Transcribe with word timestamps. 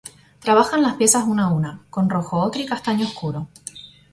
Trabaja 0.39 0.79
las 0.79 0.95
piezas 0.95 1.25
una 1.27 1.43
a 1.43 1.49
una, 1.53 1.85
con 1.91 2.09
rojo 2.09 2.39
ocre 2.43 2.63
y 2.63 2.65
castaño 2.65 3.05
oscuro. 3.05 3.49